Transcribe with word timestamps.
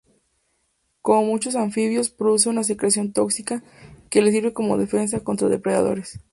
Como 1.03 1.25
muchos 1.25 1.55
anfibios, 1.55 2.09
produce 2.09 2.49
una 2.49 2.63
secreción 2.63 3.13
tóxica 3.13 3.63
que 4.09 4.23
le 4.23 4.31
sirve 4.31 4.51
como 4.51 4.79
defensa 4.79 5.23
contra 5.23 5.47
depredadores. 5.47 6.19